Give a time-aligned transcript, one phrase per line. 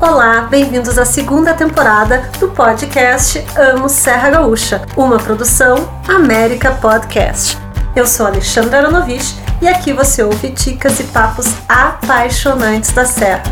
[0.00, 5.76] Olá, bem-vindos à segunda temporada do podcast Amo Serra Gaúcha, uma produção
[6.08, 7.58] América Podcast.
[7.94, 13.42] Eu sou Alexandra Aronovich e aqui você ouve dicas e papos apaixonantes da Serra.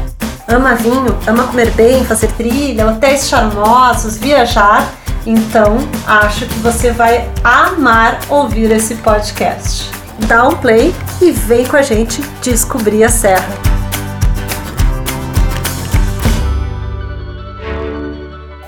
[0.48, 4.90] Ama vinho, ama comer bem, fazer trilha, hotéis charmosos, viajar?
[5.26, 5.76] Então
[6.06, 9.90] acho que você vai amar ouvir esse podcast.
[10.26, 13.77] Dá um play e vem com a gente descobrir a Serra.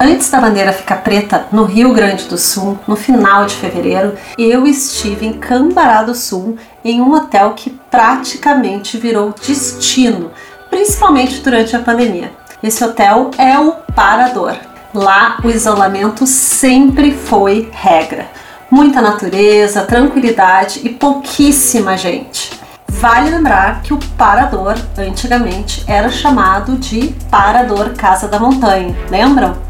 [0.02, 4.66] Antes da bandeira ficar preta no Rio Grande do Sul, no final de fevereiro, eu
[4.66, 10.30] estive em Cambará do Sul, em um hotel que praticamente virou destino,
[10.70, 12.32] principalmente durante a pandemia.
[12.62, 14.56] Esse hotel é o Parador.
[14.94, 18.26] Lá o isolamento sempre foi regra.
[18.70, 22.58] Muita natureza, tranquilidade e pouquíssima gente.
[22.88, 29.68] Vale lembrar que o Parador, antigamente, era chamado de Parador Casa da Montanha, lembram?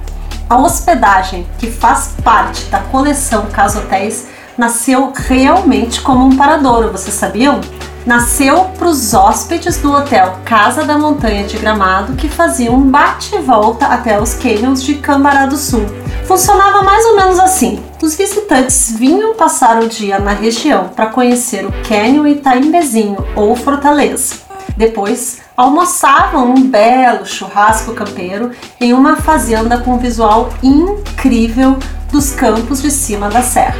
[0.50, 4.26] A hospedagem, que faz parte da coleção Casa Hotéis,
[4.58, 7.60] nasceu realmente como um paradouro, vocês sabiam?
[8.04, 13.36] Nasceu para os hóspedes do hotel Casa da Montanha de Gramado que faziam um bate
[13.36, 15.86] e volta até os canyons de Cambará do Sul.
[16.26, 21.64] Funcionava mais ou menos assim: os visitantes vinham passar o dia na região para conhecer
[21.64, 24.49] o Canyon Itaimbezinho ou Fortaleza.
[24.80, 28.50] Depois, almoçavam um belo churrasco campeiro
[28.80, 31.78] em uma fazenda com visual incrível
[32.10, 33.76] dos campos de cima da serra.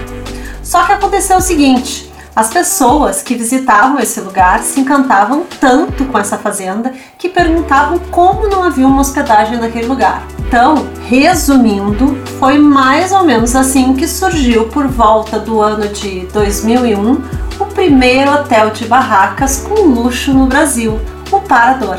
[0.62, 6.18] Só que aconteceu o seguinte: as pessoas que visitavam esse lugar se encantavam tanto com
[6.18, 10.22] essa fazenda que perguntavam como não havia uma hospedagem naquele lugar.
[10.46, 17.49] Então, resumindo, foi mais ou menos assim que surgiu por volta do ano de 2001
[17.60, 20.98] o primeiro hotel de barracas com luxo no Brasil,
[21.30, 21.98] o Parador.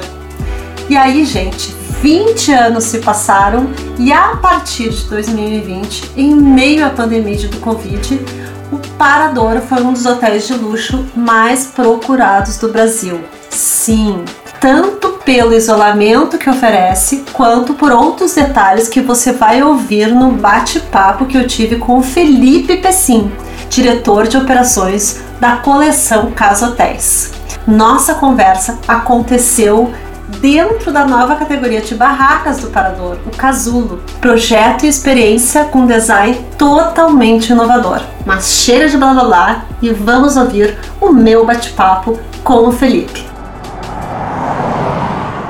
[0.89, 6.89] E aí, gente, 20 anos se passaram e a partir de 2020, em meio à
[6.89, 8.19] pandemia do Covid,
[8.71, 13.21] o Parador foi um dos hotéis de luxo mais procurados do Brasil.
[13.49, 14.25] Sim,
[14.59, 21.25] tanto pelo isolamento que oferece, quanto por outros detalhes que você vai ouvir no bate-papo
[21.25, 23.31] que eu tive com o Felipe Pessim,
[23.69, 27.31] diretor de operações da coleção Casa Hotéis.
[27.65, 29.91] Nossa conversa aconteceu
[30.39, 36.45] dentro da nova categoria de barracas do Parador, o Casulo, projeto e experiência com design
[36.59, 38.01] totalmente inovador.
[38.23, 43.25] Mas cheira de blá blá blá e vamos ouvir o meu bate-papo com o Felipe.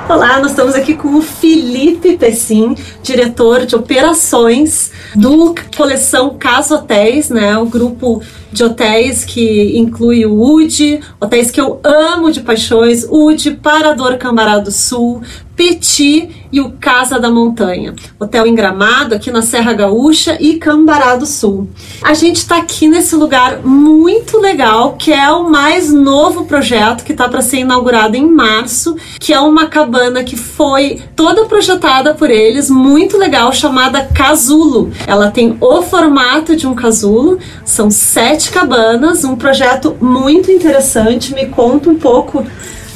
[0.08, 7.30] Olá, nós estamos aqui com o Felipe Pessim, diretor de operações do coleção Casa Hotéis,
[7.30, 7.58] né?
[7.58, 13.52] O grupo de hotéis que inclui o UD, hotéis que eu amo de paixões, UD,
[13.52, 15.22] Parador Cambará do Sul,
[15.62, 17.94] Petit e o Casa da Montanha.
[18.20, 21.70] Hotel em Gramado, aqui na Serra Gaúcha e Cambará do Sul.
[22.02, 27.12] A gente está aqui nesse lugar muito legal, que é o mais novo projeto que
[27.12, 32.32] está para ser inaugurado em março, que é uma cabana que foi toda projetada por
[32.32, 34.92] eles, muito legal, chamada Casulo.
[35.06, 41.34] Ela tem o formato de um casulo, são sete cabanas, um projeto muito interessante.
[41.34, 42.46] Me conta um pouco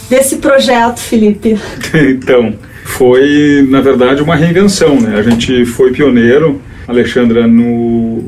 [0.10, 1.58] desse projeto, Felipe?
[1.94, 5.18] então, foi na verdade uma reinvenção, né?
[5.18, 8.24] A gente foi pioneiro, Alexandra, no,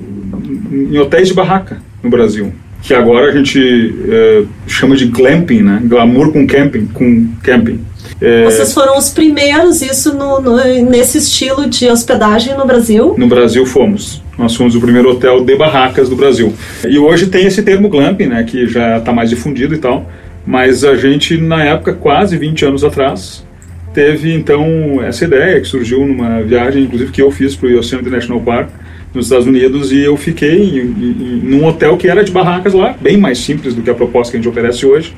[0.71, 2.51] em hotéis de barraca no Brasil,
[2.81, 5.81] que agora a gente é, chama de glamping, né?
[5.83, 7.79] Glamour com camping, com camping.
[8.19, 10.57] É, Vocês foram os primeiros isso no, no,
[10.89, 13.15] nesse estilo de hospedagem no Brasil?
[13.17, 14.23] No Brasil fomos.
[14.37, 16.53] Nós fomos o primeiro hotel de barracas do Brasil.
[16.87, 18.43] E hoje tem esse termo glamping, né?
[18.43, 20.05] Que já está mais difundido e tal
[20.47, 23.45] mas a gente, na época, quase 20 anos atrás,
[23.93, 28.09] teve então essa ideia que surgiu numa viagem, inclusive que eu fiz para o Yosemite
[28.09, 28.69] National Park,
[29.13, 32.95] nos Estados Unidos, e eu fiquei em, em, num hotel que era de barracas lá,
[33.01, 35.13] bem mais simples do que a proposta que a gente oferece hoje.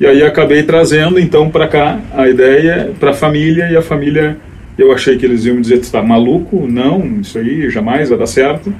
[0.00, 4.36] E aí acabei trazendo então para cá a ideia para a família, e a família,
[4.76, 6.66] eu achei que eles iam me dizer: está maluco?
[6.68, 8.72] Não, isso aí jamais vai dar certo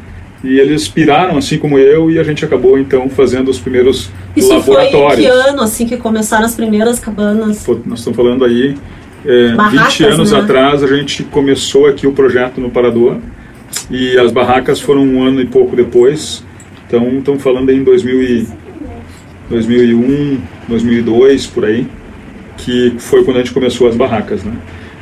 [0.45, 4.51] e eles piraram assim como eu e a gente acabou então fazendo os primeiros Isso
[4.51, 5.25] laboratórios.
[5.25, 7.67] Isso foi que ano assim que começaram as primeiras cabanas?
[7.87, 8.77] Nós estamos falando aí
[9.25, 10.39] é, barracas, 20 anos né?
[10.39, 13.17] atrás a gente começou aqui o projeto no Parador
[13.91, 16.45] e as barracas foram um ano e pouco depois.
[16.87, 18.49] Então estamos falando aí em 2000 e,
[19.49, 20.38] 2001,
[20.69, 21.87] 2002 por aí
[22.56, 24.52] que foi quando a gente começou as barracas, né?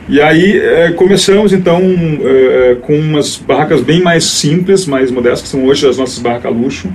[0.08, 1.80] E aí é, começamos então
[2.24, 6.52] é, com umas barracas bem mais simples, mais modestas, que são hoje as nossas barracas
[6.52, 6.88] luxo.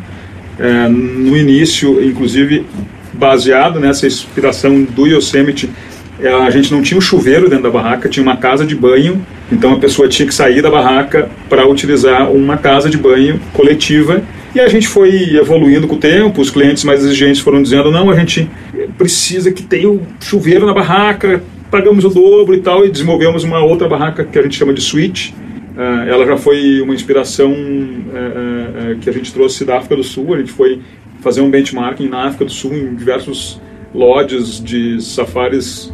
[0.60, 2.66] É, no início, inclusive,
[3.14, 5.70] baseado nessa inspiração do Yosemite
[6.46, 9.74] a gente não tinha um chuveiro dentro da barraca, tinha uma casa de banho, então
[9.74, 14.24] a pessoa tinha que sair da barraca para utilizar uma casa de banho coletiva.
[14.56, 18.10] E a gente foi evoluindo com o tempo, os clientes mais exigentes foram dizendo: não,
[18.10, 18.50] a gente
[18.98, 23.60] precisa que tenha um chuveiro na barraca, pagamos o dobro e tal, e desenvolvemos uma
[23.60, 25.34] outra barraca que a gente chama de suíte.
[25.76, 30.04] Uh, ela já foi uma inspiração uh, uh, que a gente trouxe da África do
[30.04, 30.82] Sul, a gente foi
[31.22, 33.62] fazer um benchmarking na África do Sul em diversos
[33.94, 35.94] lodges de safaris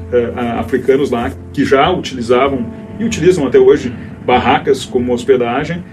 [0.57, 2.65] africanos lá que já utilizavam
[2.99, 3.93] e utilizam até hoje
[4.25, 5.83] barracas como hospedagem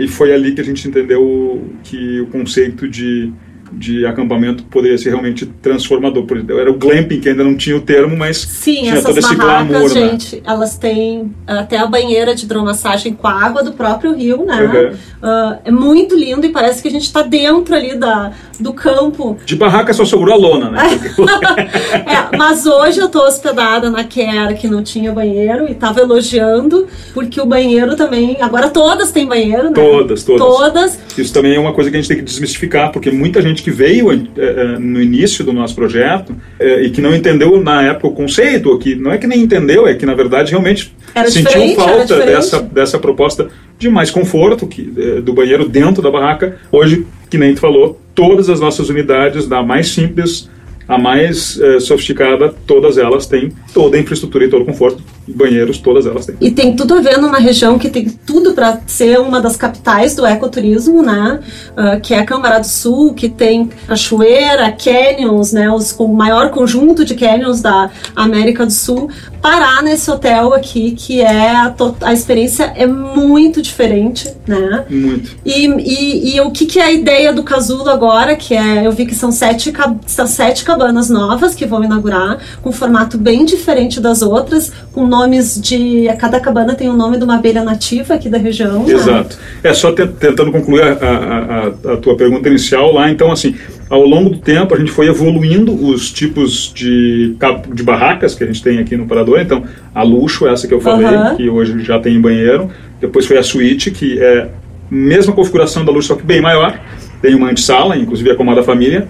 [0.00, 3.32] e foi ali que a gente entendeu que o conceito de
[3.72, 6.26] de acampamento poderia ser realmente transformador.
[6.48, 9.36] Era o glamping, que ainda não tinha o termo, mas Sim, tinha essas todo esse
[9.36, 10.10] barracas, glamour, né?
[10.10, 14.62] gente, elas têm até a banheira de hidromassagem com a água do próprio rio, né?
[14.62, 15.28] Uhum.
[15.28, 19.36] Uh, é muito lindo e parece que a gente está dentro ali da, do campo.
[19.44, 20.82] De barraca só sobrou a lona, né?
[22.06, 26.86] é, mas hoje eu estou hospedada na Care, que não tinha banheiro, e estava elogiando,
[27.12, 28.36] porque o banheiro também...
[28.40, 29.74] Agora todas têm banheiro, né?
[29.74, 30.46] Todas, todas.
[30.46, 31.00] Todas.
[31.16, 33.70] Isso também é uma coisa que a gente tem que desmistificar, porque muita gente que
[33.70, 38.12] veio é, no início do nosso projeto é, e que não entendeu na época o
[38.12, 42.18] conceito, que não é que nem entendeu, é que na verdade realmente era sentiu falta
[42.18, 43.48] dessa, dessa proposta
[43.78, 46.56] de mais conforto que, é, do banheiro dentro da barraca.
[46.70, 50.48] Hoje, que nem tu falou, todas as nossas unidades, da mais simples
[50.88, 56.06] a mais sofisticada, todas elas têm toda a infraestrutura e todo o conforto, banheiros, todas
[56.06, 56.36] elas têm.
[56.40, 60.14] E tem tudo a ver numa região que tem tudo para ser uma das capitais
[60.14, 61.40] do ecoturismo, né?
[61.72, 65.70] Uh, que é a Câmara do Sul, que tem cachoeira, canyons, né?
[65.70, 69.10] Os, o maior conjunto de canyons da América do Sul.
[69.40, 74.84] Parar nesse hotel aqui, que é a, a experiência é muito diferente, né?
[74.88, 75.36] Muito.
[75.44, 78.92] E, e, e, o que, que é a ideia do casulo agora, que é, eu
[78.92, 79.72] vi que são sete,
[80.06, 85.06] são sete cabanas novas que vão inaugurar, com um formato bem diferente das outras, com
[85.16, 86.08] nomes de.
[86.18, 88.84] Cada cabana tem o nome de uma abelha nativa aqui da região.
[88.84, 88.92] Né?
[88.92, 89.36] Exato.
[89.36, 89.70] Né?
[89.70, 93.10] É só tentando concluir a, a, a, a, tua pergunta inicial lá.
[93.10, 93.54] Então, assim,
[93.88, 97.36] ao longo do tempo a gente foi evoluindo os tipos de,
[97.72, 99.40] de barracas que a gente tem aqui no Parador.
[99.40, 99.64] Então,
[99.94, 101.36] a luxo, essa que eu falei, uhum.
[101.36, 102.70] que hoje já tem banheiro.
[103.00, 104.48] Depois foi a suíte, que é
[104.90, 106.78] mesma configuração da luxo, só que bem maior.
[107.22, 109.08] Tem uma antessala, inclusive a comada família.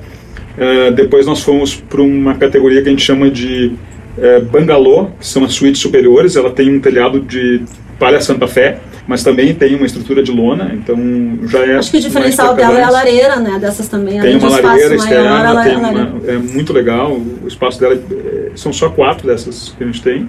[0.56, 3.72] Uh, depois nós fomos para uma categoria que a gente chama de
[4.18, 6.36] uh, bangalô, que são as suítes superiores.
[6.36, 7.62] Ela tem um telhado de
[7.98, 10.96] palha Santa Fé, mas também tem uma estrutura de lona, então
[11.44, 11.76] já é.
[11.76, 13.58] Acho que o diferencial dela é a lareira, né?
[13.58, 14.20] Dessas também.
[14.20, 17.12] Tem uma lareira externa, maior, tem uma, é muito legal.
[17.12, 20.28] O espaço dela é, são só quatro dessas que a gente tem.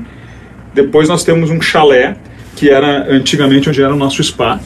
[0.74, 2.16] Depois nós temos um chalé
[2.56, 4.60] que era antigamente onde era o nosso spa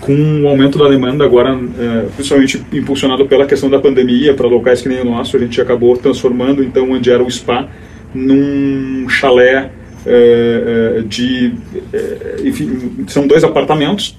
[0.00, 4.82] com o aumento da demanda agora, é, principalmente impulsionado pela questão da pandemia, para locais
[4.82, 7.66] que nem o nosso, a gente acabou transformando então onde era o spa
[8.14, 9.70] num chalé
[10.06, 11.54] é, é, de,
[11.92, 14.18] é, enfim, são dois apartamentos.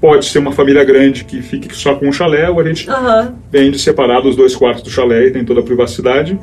[0.00, 3.32] Pode ser uma família grande que fique só com um chalé, ou a gente uhum.
[3.50, 6.38] vende separado os dois quartos do chalé e tem toda a privacidade.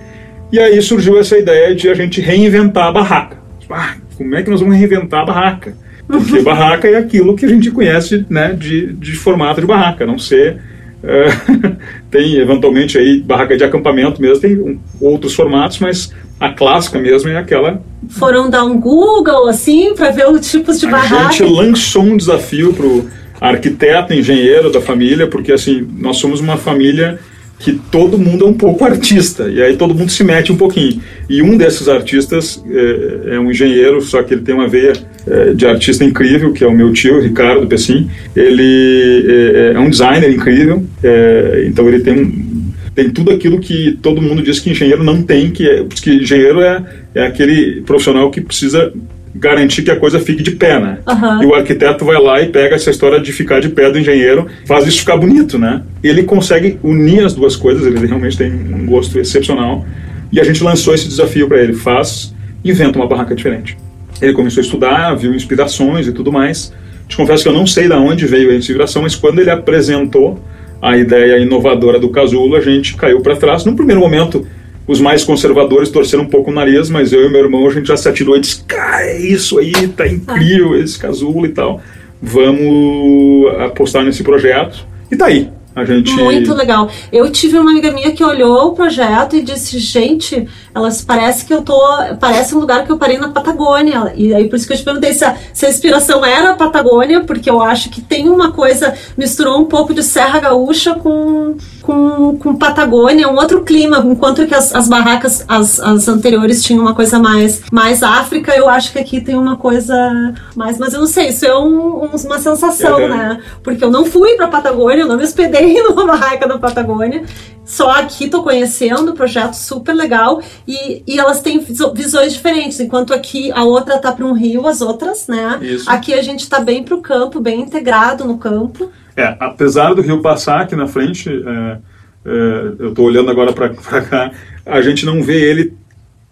[0.52, 3.38] E aí surgiu essa ideia de a gente reinventar a barraca.
[3.70, 5.76] Ah, como é que nós vamos reinventar a barraca?
[6.08, 10.20] Porque barraca é aquilo que a gente conhece né, de, de formato de barraca, não
[10.20, 10.62] ser.
[11.04, 11.76] Uh,
[12.10, 17.30] tem eventualmente aí barraca de acampamento mesmo, tem um, outros formatos, mas a clássica mesmo
[17.30, 17.82] é aquela.
[18.10, 21.28] Foram dar um Google assim para ver os tipos de a barraca.
[21.28, 26.40] A gente lançou um desafio para o arquiteto, engenheiro da família, porque assim nós somos
[26.40, 27.20] uma família
[27.58, 31.02] que todo mundo é um pouco artista, e aí todo mundo se mete um pouquinho.
[31.30, 34.94] E um desses artistas é, é um engenheiro, só que ele tem uma veia
[35.26, 38.10] é, de artista incrível, que é o meu tio, Ricardo Pessim.
[38.36, 42.55] Ele é, é um designer incrível, é, então ele tem um,
[42.96, 46.62] tem tudo aquilo que todo mundo diz que engenheiro não tem, que, é, que engenheiro
[46.62, 46.82] é,
[47.14, 48.94] é aquele profissional que precisa
[49.36, 51.00] garantir que a coisa fique de pé, né?
[51.06, 51.44] Uhum.
[51.44, 54.48] E o arquiteto vai lá e pega essa história de ficar de pé do engenheiro,
[54.66, 55.82] faz isso ficar bonito, né?
[56.02, 59.86] Ele consegue unir as duas coisas, ele realmente tem um gosto excepcional.
[60.32, 62.34] E a gente lançou esse desafio para ele, faz,
[62.64, 63.78] inventa uma barraca diferente.
[64.22, 66.72] Ele começou a estudar, viu inspirações e tudo mais.
[67.10, 70.40] Te confesso que eu não sei de onde veio a inspiração, mas quando ele apresentou
[70.86, 73.66] a ideia inovadora do casulo, a gente caiu para trás.
[73.66, 74.46] No primeiro momento,
[74.88, 77.88] os mais conservadores torceram um pouco o nariz, mas eu e meu irmão a gente
[77.88, 81.82] já se atirou e disse: Cara, é isso aí, tá incrível esse casulo e tal.
[82.22, 84.86] Vamos apostar nesse projeto.
[85.12, 85.50] E tá aí.
[85.84, 86.24] Gente...
[86.24, 86.90] Muito legal.
[87.12, 91.54] Eu tive uma amiga minha que olhou o projeto e disse, gente, elas parece que
[91.54, 91.78] eu tô.
[92.20, 94.14] Parece um lugar que eu parei na Patagônia.
[94.16, 96.56] E aí por isso que eu te perguntei se a, se a inspiração era a
[96.56, 101.58] Patagônia, porque eu acho que tem uma coisa, misturou um pouco de Serra Gaúcha com,
[101.86, 106.82] com, com Patagônia, um outro clima, enquanto que as, as barracas, as, as anteriores tinham
[106.82, 111.00] uma coisa mais, mais África, eu acho que aqui tem uma coisa mais, mas eu
[111.00, 113.08] não sei, isso é um, um, uma sensação, uhum.
[113.08, 113.40] né?
[113.64, 117.24] Porque eu não fui pra Patagônia, eu não me hospedei numa barraca da Patagônia,
[117.66, 123.52] só aqui tô conhecendo, projeto super legal, e, e elas têm visões diferentes, enquanto aqui
[123.52, 125.60] a outra tá para um rio, as outras, né?
[125.62, 125.90] Isso.
[125.90, 128.92] Aqui a gente tá bem pro campo, bem integrado no campo.
[129.18, 131.78] É, apesar do rio passar aqui na frente, é,
[132.26, 133.70] é, eu estou olhando agora para
[134.04, 134.32] cá,
[134.66, 135.74] a gente não vê ele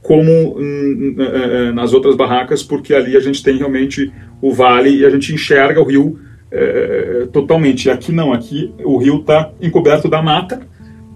[0.04, 4.12] como hum, é, é, nas outras barracas, porque ali a gente tem realmente
[4.42, 6.20] o vale e a gente enxerga o rio
[6.52, 7.90] é, totalmente.
[7.90, 10.62] Aqui não, aqui o rio está encoberto da mata,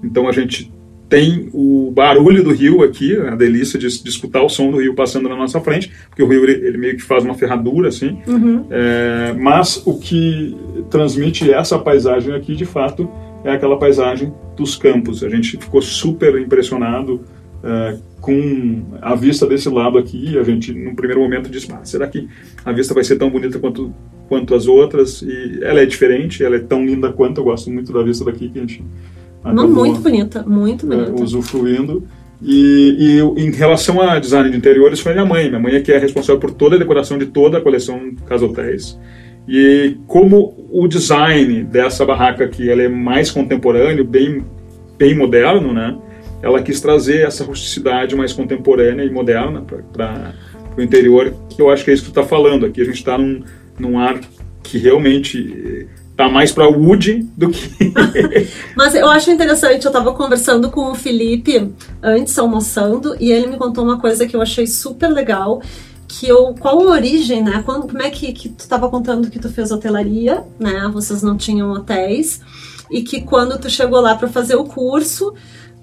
[0.03, 0.71] então a gente
[1.09, 4.93] tem o barulho do rio aqui, a delícia de, de, escutar o som do rio
[4.93, 8.17] passando na nossa frente, porque o rio ele, ele meio que faz uma ferradura assim.
[8.27, 8.65] Uhum.
[8.69, 10.55] É, mas o que
[10.89, 13.09] transmite essa paisagem aqui, de fato,
[13.43, 15.23] é aquela paisagem dos campos.
[15.23, 17.21] A gente ficou super impressionado
[17.63, 20.37] é, com a vista desse lado aqui.
[20.37, 22.27] A gente, no primeiro momento, disse: ah, será que
[22.65, 23.93] a vista vai ser tão bonita quanto
[24.27, 25.21] quanto as outras?
[25.21, 27.39] E ela é diferente, ela é tão linda quanto.
[27.39, 28.83] Eu gosto muito da vista daqui que a gente
[29.53, 31.19] não, muito bonita, muito é, bonita.
[31.19, 32.03] É, usufruindo.
[32.41, 35.49] E, e, em relação a design de interiores, foi minha mãe.
[35.49, 38.45] Minha mãe é que é responsável por toda a decoração de toda a coleção Casa
[38.45, 38.97] Hotéis.
[39.47, 44.43] E como o design dessa barraca aqui ela é mais contemporâneo, bem,
[44.97, 45.97] bem moderno, né?
[46.41, 50.33] Ela quis trazer essa rusticidade mais contemporânea e moderna para
[50.77, 52.65] o interior, que eu acho que é isso que tu está falando.
[52.65, 53.41] Aqui a gente está num,
[53.79, 54.19] num ar
[54.61, 55.87] que realmente
[56.17, 57.93] tá mais para Wood do que.
[58.75, 61.71] Mas eu acho interessante, eu tava conversando com o Felipe
[62.01, 65.61] antes, almoçando, e ele me contou uma coisa que eu achei super legal.
[66.07, 67.61] Que eu, qual a origem, né?
[67.65, 70.89] Quando, como é que, que tu tava contando que tu fez hotelaria, né?
[70.91, 72.41] Vocês não tinham hotéis.
[72.89, 75.33] E que quando tu chegou lá para fazer o curso,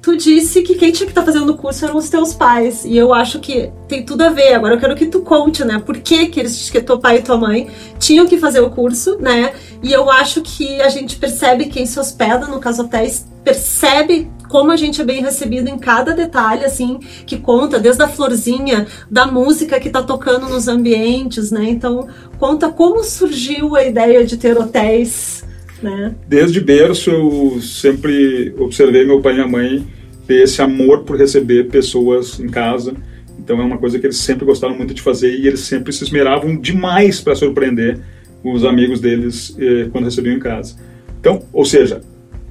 [0.05, 2.85] tu disse que quem tinha que estar tá fazendo o curso eram os teus pais.
[2.85, 4.53] E eu acho que tem tudo a ver.
[4.53, 5.79] Agora eu quero que tu conte, né?
[5.79, 9.17] Por que, que eles, que teu pai e tua mãe tinham que fazer o curso,
[9.19, 9.55] né?
[9.83, 14.71] E eu acho que a gente percebe quem se hospeda no caso hotéis percebe como
[14.71, 19.27] a gente é bem recebido em cada detalhe, assim, que conta, desde a florzinha, da
[19.27, 21.65] música que tá tocando nos ambientes, né?
[21.65, 22.09] Então,
[22.39, 25.45] conta como surgiu a ideia de ter hotéis
[25.85, 26.15] né?
[26.27, 29.87] Desde berço eu sempre observei meu pai e minha mãe
[30.27, 32.95] ter esse amor por receber pessoas em casa.
[33.39, 36.03] Então é uma coisa que eles sempre gostaram muito de fazer e eles sempre se
[36.03, 37.99] esmeravam demais para surpreender
[38.43, 40.77] os amigos deles eh, quando recebiam em casa.
[41.21, 42.01] Então, ou seja,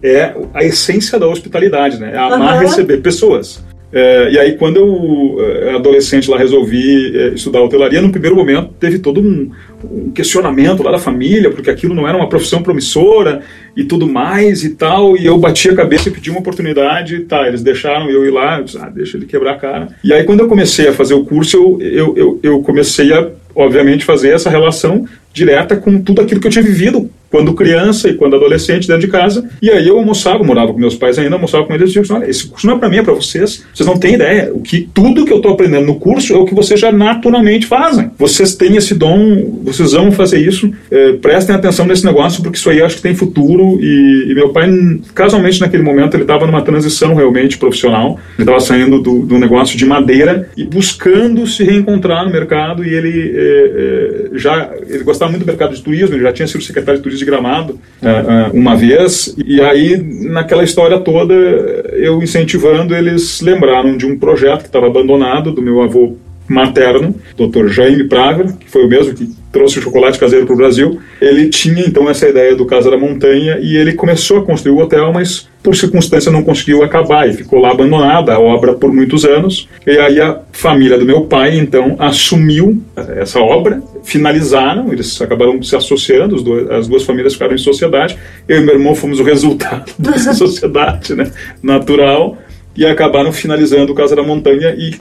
[0.02, 2.12] é a essência da hospitalidade, né?
[2.14, 2.62] É amar uhum.
[2.62, 3.64] receber pessoas.
[3.94, 8.74] É, e aí, quando eu, é, adolescente lá, resolvi é, estudar hotelaria, no primeiro momento
[8.80, 9.52] teve todo um,
[9.84, 13.42] um, questionamento lá da família, porque aquilo não era uma profissão promissora
[13.78, 15.16] e tudo mais e tal.
[15.16, 17.20] E eu bati a cabeça e pedi uma oportunidade.
[17.22, 19.90] Tá, eles deixaram eu ir lá, eu disse, ah, deixa ele quebrar a cara.
[20.04, 23.30] E aí, quando eu comecei a fazer o curso, eu, eu, eu, eu comecei a,
[23.56, 28.14] obviamente, fazer essa relação direta com tudo aquilo que eu tinha vivido quando criança e
[28.14, 29.50] quando adolescente dentro de casa.
[29.60, 32.30] E aí eu almoçava, morava com meus pais ainda, almoçava com eles e dizia, olha,
[32.30, 33.66] esse curso não é para mim, é para vocês.
[33.74, 34.52] Vocês não têm ideia.
[34.54, 37.66] O que tudo que eu estou aprendendo no curso é o que vocês já naturalmente
[37.66, 38.12] fazem.
[38.20, 40.72] Vocês têm esse dom, vocês vão fazer isso.
[40.92, 43.80] É, prestem atenção nesse negócio porque isso aí acho que tem futuro.
[43.82, 44.70] E, e meu pai,
[45.16, 48.20] casualmente naquele momento, ele estava numa transição realmente profissional.
[48.38, 52.86] Ele estava saindo do, do negócio de madeira e buscando se reencontrar no mercado.
[52.86, 56.16] E ele é, é, já ele gostava muito do mercado de turismo.
[56.16, 59.98] Ele já tinha sido secretário de turismo de Gramado uh, uma vez, e aí
[60.30, 65.82] naquela história toda eu incentivando, eles lembraram de um projeto que estava abandonado do meu
[65.82, 66.16] avô
[66.48, 67.68] materno, Dr.
[67.68, 71.00] Jaime Praga, que foi o mesmo que trouxe o chocolate caseiro para o Brasil.
[71.22, 74.80] Ele tinha então essa ideia do Casa da Montanha e ele começou a construir o
[74.80, 79.24] hotel, mas por circunstância não conseguiu acabar e ficou lá abandonada a obra por muitos
[79.24, 79.70] anos.
[79.86, 82.82] E aí a família do meu pai então assumiu
[83.16, 86.36] essa obra, finalizaram, eles acabaram se associando,
[86.72, 88.18] as duas famílias ficaram em sociedade.
[88.48, 91.32] Eu e meu irmão fomos o resultado dessa sociedade né,
[91.62, 92.38] natural
[92.76, 94.96] e acabaram finalizando o Casa da Montanha e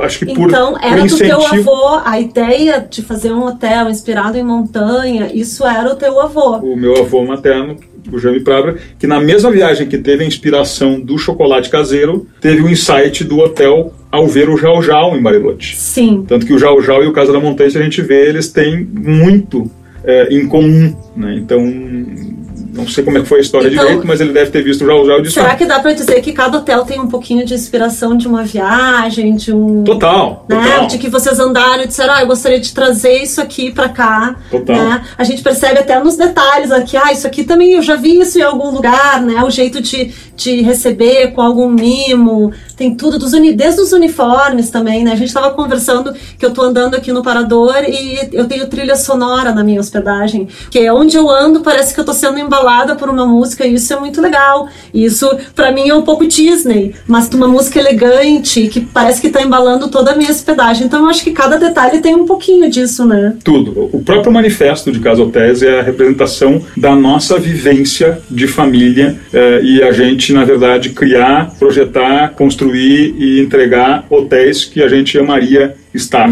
[0.00, 4.36] acho que por Então, era do teu avô, a ideia de fazer um hotel inspirado
[4.36, 6.56] em montanha, isso era o teu avô.
[6.58, 7.76] O meu avô materno,
[8.12, 12.62] o Jaime Prabra, que na mesma viagem que teve a inspiração do chocolate caseiro, teve
[12.62, 15.76] o insight do hotel ao ver o Jau Jau em Bariloche.
[15.76, 16.24] Sim.
[16.26, 18.48] Tanto que o Jau Jau e o Casa da Montanha, se a gente vê, eles
[18.48, 19.70] têm muito
[20.04, 21.34] é, em comum, né?
[21.36, 21.60] Então,
[22.78, 24.86] não sei como é que foi a história Então- direito, mas ele deve ter visto
[24.86, 27.44] já o já o Será que dá pra dizer que cada hotel tem um pouquinho
[27.44, 29.84] de inspiração de uma viagem, de um.
[29.84, 30.56] Total, Né?
[30.62, 30.86] total.
[30.86, 34.36] De que vocês andaram e disseram, ah, eu gostaria de trazer isso aqui pra cá.
[34.50, 34.76] Total.
[34.76, 35.02] Né?
[35.16, 38.38] A gente percebe até nos detalhes aqui, ah, isso aqui também eu já vi isso
[38.38, 39.42] em algum lugar, né?
[39.44, 44.70] O jeito de, de receber com algum mimo, tem tudo, dos uni, desde os uniformes
[44.70, 45.12] também, né?
[45.12, 48.94] A gente tava conversando que eu tô andando aqui no Parador e eu tenho trilha
[48.94, 52.94] sonora na minha hospedagem, que é onde eu ando parece que eu tô sendo embalada
[52.94, 54.68] por uma música e isso é muito legal.
[54.94, 59.42] Isso pra mim é um pouco Disney, mas uma música elegante que parece que tá
[59.42, 60.86] embalando toda a minha hospedagem.
[60.86, 63.34] Então eu acho que cada detalhe tem um pouquinho disso, né?
[63.42, 63.90] Tudo.
[63.92, 69.60] O próprio manifesto de Casa Hotéis é a representação da nossa vivência de família eh,
[69.64, 75.74] e a gente, na verdade, criar, projetar, construir e entregar hotéis que a gente amaria
[75.94, 76.28] estar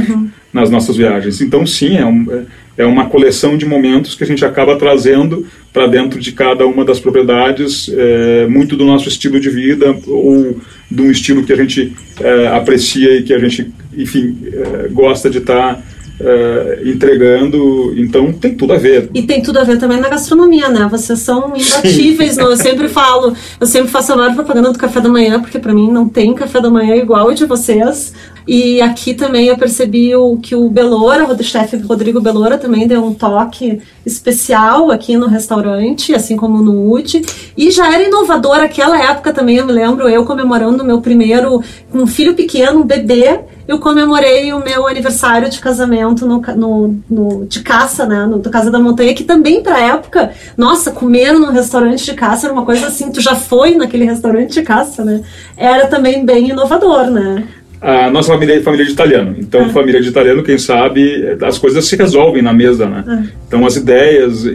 [0.52, 1.40] nas nossas viagens.
[1.40, 2.46] Então, sim, é, um,
[2.78, 6.84] é uma coleção de momentos que a gente acaba trazendo para dentro de cada uma
[6.84, 10.58] das propriedades, eh, muito do nosso estilo de vida ou
[10.90, 15.28] de um estilo que a gente eh, aprecia e que a gente, enfim, eh, gosta
[15.28, 15.82] de estar
[16.20, 19.10] eh, entregando, então tem tudo a ver.
[19.14, 20.86] E tem tudo a ver também na gastronomia, né?
[20.90, 25.00] Vocês são imbatíveis, no- eu sempre falo, eu sempre faço a maior propaganda do café
[25.00, 28.12] da manhã, porque pra mim não tem café da manhã igual o de vocês.
[28.48, 33.04] E aqui também eu percebi o, que o Belora, o chefe Rodrigo Belora, também deu
[33.04, 37.22] um toque especial aqui no restaurante, assim como no UD.
[37.56, 41.98] E já era inovador aquela época também, eu me lembro, eu comemorando meu primeiro, com
[41.98, 47.46] um filho pequeno, um bebê, eu comemorei o meu aniversário de casamento no, no, no-
[47.46, 48.26] de caça, né?
[48.26, 52.46] No, do Casa da Montanha, que também pra época, nossa, comer num restaurante de caça
[52.46, 55.22] era uma coisa assim, tu já foi naquele restaurante de caça, né?
[55.56, 57.44] Era também bem inovador, né?
[57.78, 61.84] A nossa família é família de italiano, então família de italiano, quem sabe, as coisas
[61.86, 63.28] se resolvem na mesa, né?
[63.46, 64.48] Então as ideias e,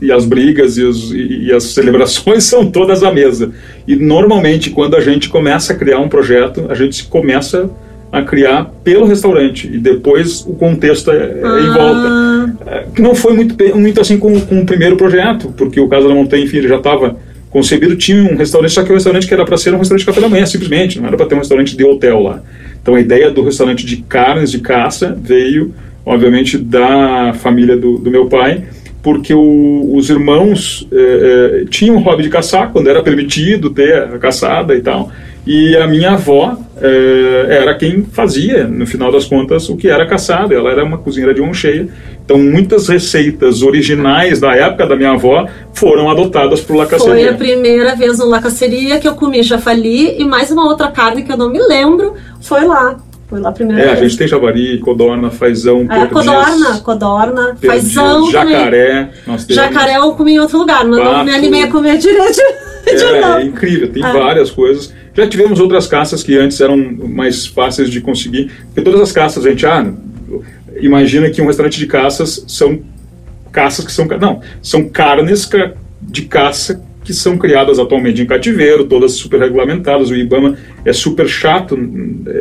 [0.00, 3.52] e- e as brigas e, os- e- e as celebrações são todas à mesa.
[3.86, 7.68] E normalmente quando a gente começa a criar um projeto, a gente começa a
[8.22, 12.24] criar pelo restaurante e depois o contexto é, é em volta.
[12.66, 16.06] É, que não foi muito, muito assim com, com o primeiro projeto, porque o Casa
[16.08, 17.16] da Montanha, enfim, ele já estava
[17.50, 20.06] concebido, tinha um restaurante, só que o restaurante que era para ser um restaurante de
[20.06, 22.40] café da manhã, simplesmente, não era para ter um restaurante de hotel lá.
[22.82, 25.72] Então a ideia do restaurante de carnes de caça veio,
[26.04, 28.64] obviamente, da família do, do meu pai,
[29.02, 33.94] porque o- os irmãos eh, eh, tinham o hobby de caçar, quando era permitido ter
[34.02, 35.10] a caçada e tal,
[35.46, 40.06] e a minha avó eh, era quem fazia, no final das contas, o que era
[40.06, 40.54] caçada.
[40.54, 41.88] Ela era uma cozinheira de mão cheia.
[42.24, 47.34] Então, muitas receitas originais da época da minha avó foram adotadas por La Foi a
[47.34, 51.30] primeira vez no La Caceria que eu comi jafali e mais uma outra carne que
[51.30, 52.96] eu não me lembro, foi lá.
[53.28, 54.00] Foi lá a primeira É, a vez.
[54.12, 59.10] gente tem javari, codorna, fazão, É, perdiz, codorna, codorna, perdiz, fazão jacaré.
[59.48, 62.40] Jacaré eu comi em outro lugar, mas não me animei a comer direito.
[62.86, 64.12] É, é incrível, tem Ah.
[64.12, 64.92] várias coisas.
[65.16, 68.50] Já tivemos outras caças que antes eram mais fáceis de conseguir.
[68.66, 69.92] Porque todas as caças, a gente, ah,
[70.80, 72.80] imagina que um restaurante de caças são
[73.52, 74.06] caças que são.
[74.06, 75.72] Não, são carnes ca-
[76.02, 80.10] de caça que são criadas atualmente em cativeiro, todas super regulamentadas.
[80.10, 81.78] O IBAMA é super chato,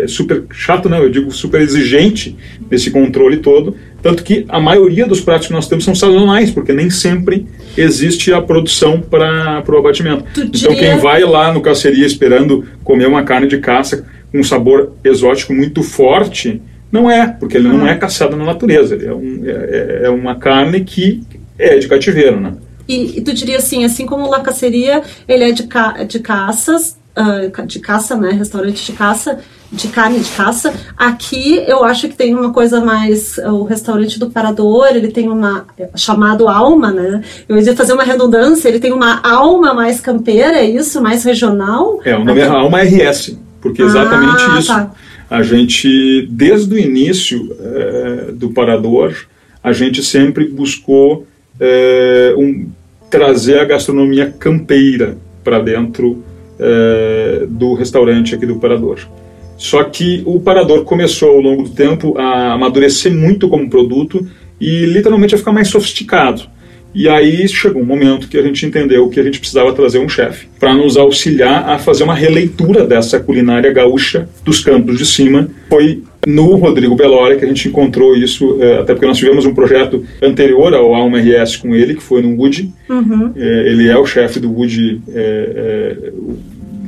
[0.03, 2.35] é super chato não, eu digo super exigente
[2.71, 3.75] nesse controle todo.
[4.01, 7.45] Tanto que a maioria dos pratos que nós temos são sazonais, porque nem sempre
[7.77, 10.23] existe a produção para o abatimento.
[10.33, 14.43] Tu Então quem vai lá no caceria esperando comer uma carne de caça com um
[14.43, 18.95] sabor exótico muito forte, não é, porque ele não é caçado na natureza.
[18.95, 21.21] Ele é, um- é- é uma carne que
[21.57, 22.53] é de cativeiro, né?
[22.87, 26.19] E, e tu diria assim, assim como o La Caceria, ele é de, ca de
[26.19, 28.31] caças, ah, ca- de caça, né?
[28.31, 29.39] Restaurante de caça,
[29.71, 30.73] de carne de caça.
[30.97, 33.37] Aqui eu acho que tem uma coisa mais.
[33.37, 35.65] O restaurante do Parador, ele tem uma.
[35.95, 37.21] chamado alma, né?
[37.47, 41.01] Eu ia fazer uma redundância, ele tem uma alma mais campeira, é isso?
[41.01, 41.99] Mais regional?
[42.03, 44.67] É, o nome é Aqui- Alma RS, porque é exatamente Ah, isso.
[44.67, 44.91] tá.
[45.29, 49.15] A gente, desde o início eh, do Parador,
[49.63, 51.25] a gente sempre buscou
[51.59, 52.67] eh, um-
[53.09, 56.23] trazer a gastronomia campeira para dentro
[56.59, 58.99] eh, do restaurante aqui do Parador.
[59.57, 64.25] Só que o Parador começou ao longo do tempo a amadurecer muito como produto
[64.59, 66.43] e literalmente a ficar mais sofisticado.
[66.93, 70.07] E aí chegou um momento que a gente entendeu que a gente precisava trazer um
[70.09, 75.47] chefe para nos auxiliar a fazer uma releitura dessa culinária gaúcha dos campos de cima.
[75.69, 79.53] Foi no Rodrigo Belora que a gente encontrou isso, eh, até porque nós tivemos um
[79.53, 82.71] projeto anterior ao Alma RS com ele, que foi no Wood.
[82.89, 83.31] Uhum.
[83.35, 86.11] Eh, ele é o chefe do Wood eh,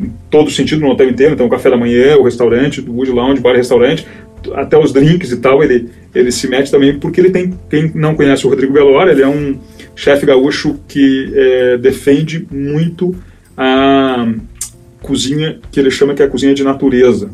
[0.02, 3.12] em todo sentido no hotel inteiro, então o café da manhã, o restaurante, do Wood
[3.12, 4.06] Lounge, bar e restaurante,
[4.54, 8.16] até os drinks e tal, ele, ele se mete também, porque ele tem, quem não
[8.16, 9.58] conhece o Rodrigo Belora, ele é um
[9.96, 13.16] chefe gaúcho que é, defende muito
[13.58, 14.28] a
[15.02, 17.30] cozinha que ele chama que é a cozinha de natureza.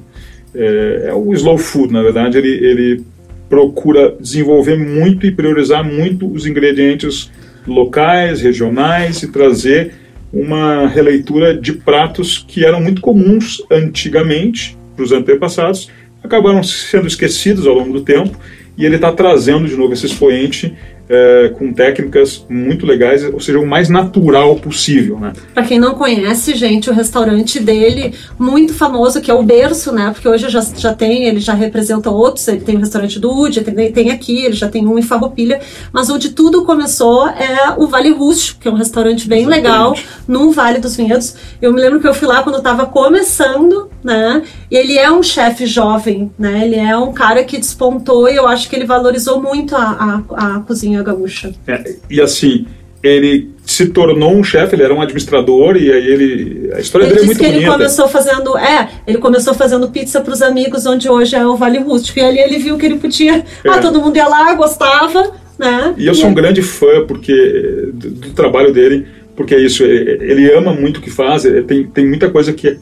[0.54, 3.04] É, é o slow food, na verdade, ele, ele
[3.50, 7.30] procura desenvolver muito e priorizar muito os ingredientes
[7.68, 9.94] locais, regionais e trazer
[10.34, 15.90] uma releitura de pratos que eram muito comuns antigamente para os antepassados,
[16.24, 18.38] acabaram sendo esquecidos ao longo do tempo
[18.78, 20.74] e ele está trazendo de novo esse expoente
[21.12, 25.34] é, com técnicas muito legais, ou seja, o mais natural possível, né?
[25.54, 30.12] Para quem não conhece, gente, o restaurante dele, muito famoso, que é o Berço, né?
[30.14, 33.60] Porque hoje já, já tem, ele já representa outros, ele tem o restaurante do Udi,
[33.60, 35.60] tem, tem aqui, ele já tem um em Farroupilha,
[35.92, 39.64] mas onde tudo começou é o Vale Rústico, que é um restaurante bem Exatamente.
[39.64, 39.96] legal,
[40.26, 41.36] no Vale dos Vinhedos.
[41.62, 44.44] Eu me lembro que eu fui lá quando estava começando, né?
[44.70, 46.64] E ele é um chefe jovem, né?
[46.64, 50.56] Ele é um cara que despontou e eu acho que ele valorizou muito a, a,
[50.56, 51.54] a cozinha gaúcha.
[51.68, 52.66] É, e assim,
[53.04, 57.14] ele se tornou um chefe, ele era um administrador e aí ele a história ele
[57.14, 57.64] dele é muito que bonita.
[57.64, 61.56] ele começou fazendo, é, ele começou fazendo pizza para os amigos onde hoje é o
[61.56, 63.70] Vale Rústico e ali ele viu que ele podia, é.
[63.70, 65.96] ah, todo mundo ia lá, gostava, né?
[65.98, 70.52] E eu sou um grande fã porque do, do, trabalho dele, porque é isso, ele
[70.54, 72.78] ama muito o que faz, tem, tem muita coisa que é,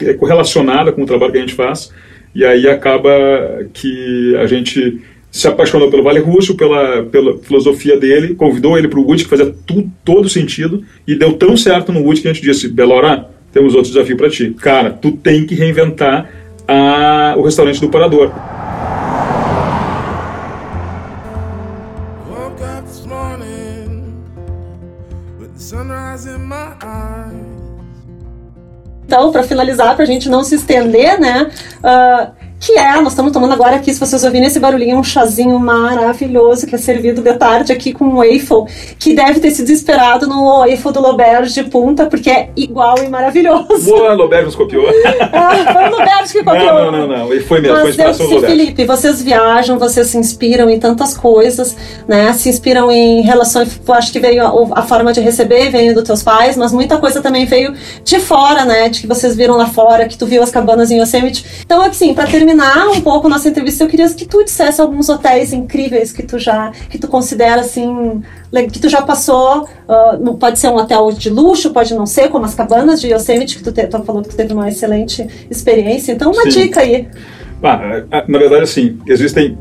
[0.00, 1.90] é correlacionada com o trabalho que a gente faz
[2.34, 3.10] e aí acaba
[3.72, 5.00] que a gente
[5.30, 9.30] se apaixonou pelo Vale Russo, pela, pela filosofia dele, convidou ele para o Wood, que
[9.30, 13.28] fazia tudo, todo sentido, e deu tão certo no Wood que a gente disse, Belora,
[13.52, 14.50] temos outro desafio para ti.
[14.60, 16.30] Cara, tu tem que reinventar
[16.66, 18.32] a, o restaurante do Parador.
[29.10, 31.50] Então, para finalizar, para a gente não se estender, né?
[31.82, 35.58] Uh, que é, nós estamos tomando agora aqui, se vocês ouvirem esse barulhinho, um chazinho
[35.58, 38.66] maravilhoso que é servido de tarde aqui com um waffle,
[38.98, 43.08] que deve ter se desesperado no waffle do Loberge de Punta, porque é igual e
[43.08, 43.86] maravilhoso.
[43.86, 44.84] Boa, Loberge nos copiou.
[45.32, 46.74] ah, foi o Loberge que copiou.
[46.74, 47.40] Não, não, não, não.
[47.40, 51.74] foi mesmo, Mas foi inspiração do Felipe, vocês viajam, vocês se inspiram em tantas coisas,
[52.06, 52.30] né?
[52.34, 56.22] Se inspiram em relações, acho que veio a, a forma de receber, veio dos teus
[56.22, 57.72] pais, mas muita coisa também veio
[58.04, 58.90] de fora, né?
[58.90, 61.62] De que vocês viram lá fora, que tu viu as cabanas em Yosemite.
[61.64, 65.08] Então, assim, para terminar terminar um pouco nossa entrevista, eu queria que tu dissesse alguns
[65.08, 68.22] hotéis incríveis que tu já, que tu considera assim,
[68.72, 69.68] que tu já passou.
[69.88, 73.56] Uh, pode ser um hotel de luxo, pode não ser, como as cabanas de Yosemite,
[73.56, 76.12] que tu, te, tu falou que tu teve uma excelente experiência.
[76.12, 76.62] Então, uma Sim.
[76.62, 77.06] dica aí.
[77.62, 79.56] Ah, na verdade, assim, existem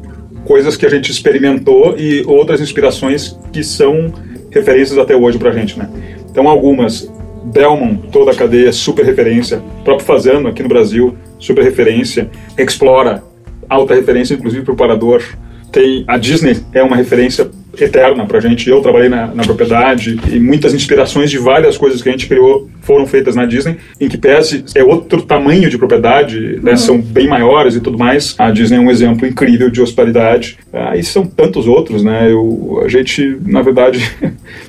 [0.45, 4.12] coisas que a gente experimentou e outras inspirações que são
[4.49, 5.89] referências até hoje pra gente, né?
[6.30, 7.10] Então, algumas
[7.43, 9.62] Belmont, toda a cadeia, super referência.
[9.82, 12.30] O próprio Fazano, aqui no Brasil, super referência.
[12.58, 13.23] Explora,
[13.67, 15.23] alta referência, inclusive para o parador.
[15.71, 18.70] Tem, a Disney é uma referência eterna para a gente.
[18.70, 22.70] Eu trabalhei na, na, propriedade e muitas inspirações de várias coisas que a gente criou
[22.82, 26.78] foram feitas na Disney, em que pese é outro tamanho de propriedade, né, uhum.
[26.78, 28.36] são bem maiores e tudo mais.
[28.38, 30.58] A Disney é um exemplo incrível de hospitalidade.
[30.74, 32.32] Ah, e são tantos outros, né?
[32.32, 34.00] Eu, a gente, na verdade,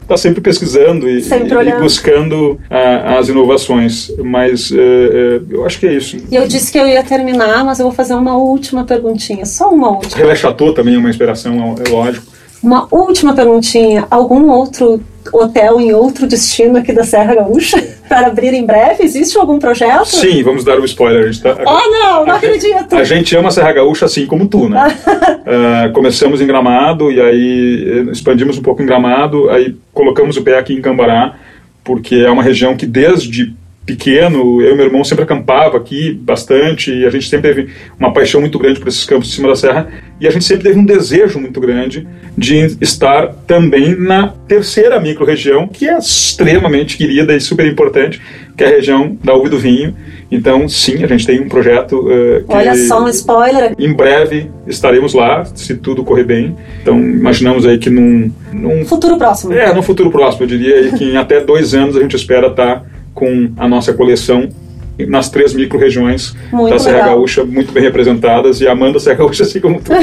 [0.00, 4.12] está sempre pesquisando e, sempre e, buscando ah, as inovações.
[4.18, 6.16] Mas eh, eh, eu acho que é isso.
[6.30, 9.70] E eu disse que eu ia terminar, mas eu vou fazer uma última perguntinha, só
[9.70, 10.16] uma última.
[10.16, 12.39] Relé Chateau também é uma inspiração, é lógico.
[12.62, 18.52] Uma última perguntinha: algum outro hotel em outro destino aqui da Serra Gaúcha para abrir
[18.52, 19.04] em breve?
[19.04, 20.06] Existe algum projeto?
[20.06, 21.24] Sim, vamos dar um spoiler.
[21.24, 21.56] A gente tá...
[21.64, 22.94] Oh, não, não acredito!
[22.94, 24.96] A gente ama a Serra Gaúcha assim como tu, né?
[25.06, 30.42] uh, começamos em Gramado e aí eh, expandimos um pouco em Gramado, aí colocamos o
[30.42, 31.34] pé aqui em Cambará,
[31.84, 33.54] porque é uma região que desde
[33.92, 38.12] pequeno, eu e meu irmão sempre acampava aqui bastante, e a gente sempre teve uma
[38.12, 39.88] paixão muito grande por esses campos de cima da serra,
[40.20, 45.66] e a gente sempre teve um desejo muito grande de estar também na terceira micro-região,
[45.66, 48.20] que é extremamente querida e super importante,
[48.56, 49.96] que é a região da uva e do vinho.
[50.30, 52.54] Então, sim, a gente tem um projeto uh, que...
[52.54, 53.74] Olha só um spoiler!
[53.78, 56.56] Em breve estaremos lá, se tudo correr bem.
[56.82, 58.30] Então, imaginamos aí que num...
[58.52, 59.52] num futuro próximo.
[59.52, 62.84] É, num futuro próximo, eu diria que em até dois anos a gente espera estar
[63.20, 64.48] com a nossa coleção
[65.06, 66.34] nas três micro-regiões
[66.68, 67.16] da Serra legal.
[67.16, 69.92] Gaúcha, muito bem representadas, e amando a Serra Gaúcha assim como tu.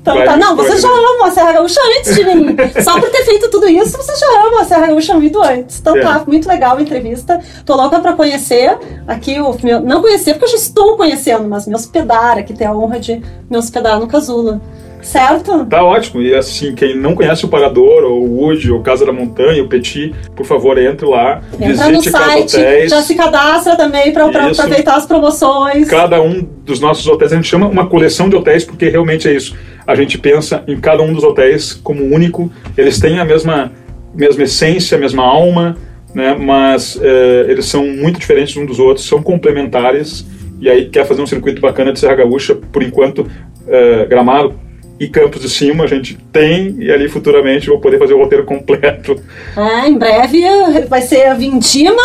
[0.00, 2.56] então tá, não, você já ama a Serra Gaúcha antes de mim.
[2.82, 5.78] Só por ter feito tudo isso, você já ama a Serra Gaúcha muito antes.
[5.78, 6.00] Então é.
[6.00, 7.40] tá, muito legal a entrevista.
[7.66, 11.66] Tô louca pra conhecer aqui, o meu, não conhecer porque eu já estou conhecendo, mas
[11.66, 14.60] me hospedar, aqui ter a honra de me hospedar no Casula.
[15.02, 15.64] Certo?
[15.66, 16.20] Tá ótimo.
[16.20, 19.68] E assim, quem não conhece o Parador, ou o Wood, ou Casa da Montanha, o
[19.68, 21.42] Petit, por favor, entre lá.
[21.54, 22.90] Entra visite no site, hotéis.
[22.90, 25.88] já se cadastra também para aproveitar as promoções.
[25.88, 29.32] Cada um dos nossos hotéis, a gente chama uma coleção de hotéis, porque realmente é
[29.32, 29.56] isso.
[29.86, 32.50] a gente pensa em cada um dos hotéis como único.
[32.76, 33.72] Eles têm a mesma,
[34.14, 35.76] mesma essência, a mesma alma,
[36.14, 36.36] né?
[36.38, 40.26] mas é, eles são muito diferentes uns dos outros, são complementares.
[40.60, 43.26] E aí quer fazer um circuito bacana de Serra Gaúcha, por enquanto,
[43.66, 44.54] é, Gramado
[45.00, 48.44] e Campos de Cima a gente tem, e ali futuramente vou poder fazer o roteiro
[48.44, 49.20] completo.
[49.56, 50.42] É, em breve
[50.88, 52.02] vai ser Vindima,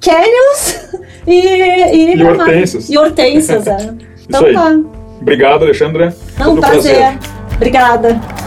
[0.00, 0.88] Canyons
[1.26, 1.32] e...
[1.32, 2.88] E, e hortênsias.
[2.88, 3.94] E hortênsias, é.
[4.26, 4.78] Então tá.
[5.20, 6.16] Obrigado, Alexandra.
[6.38, 6.94] É um prazer.
[6.94, 7.18] prazer.
[7.56, 8.39] Obrigada.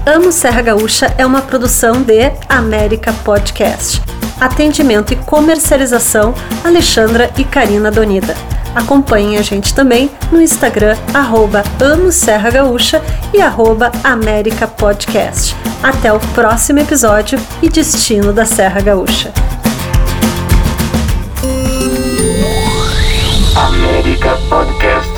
[0.05, 4.03] Amo Serra Gaúcha é uma produção de América Podcast.
[4.39, 8.37] Atendimento e comercialização Alexandra e Karina Donida.
[8.77, 15.57] Acompanhem a gente também no Instagram, arroba Amo Serra Gaúcha e arroba América Podcast.
[15.83, 19.33] Até o próximo episódio e Destino da Serra Gaúcha.
[23.57, 25.16] América Podcast.